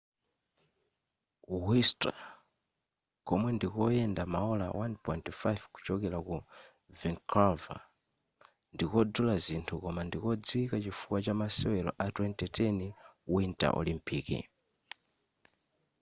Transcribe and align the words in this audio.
whistler 1.65 2.19
komwe 3.27 3.49
ndikoyenda 3.55 4.23
maola 4.33 4.67
1.5 4.79 5.59
kuchokera 5.73 6.17
ku 6.27 6.35
vancouver 6.99 7.79
ndikodula 8.73 9.35
zinthu 9.45 9.73
koma 9.83 10.01
ndi 10.05 10.17
kodziwika 10.23 10.77
chifukwa 10.83 11.19
chamasewelo 11.25 11.91
a 12.05 12.05
2010 12.09 12.93
winter 13.33 13.71
olympic 13.79 14.27